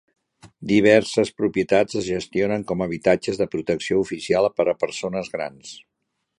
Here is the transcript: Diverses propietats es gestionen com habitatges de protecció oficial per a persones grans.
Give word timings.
Diverses 0.69 1.31
propietats 1.41 1.99
es 2.01 2.07
gestionen 2.07 2.65
com 2.71 2.81
habitatges 2.87 3.39
de 3.43 3.49
protecció 3.57 4.03
oficial 4.07 4.49
per 4.59 4.69
a 4.75 4.79
persones 4.85 5.33
grans. 5.39 5.79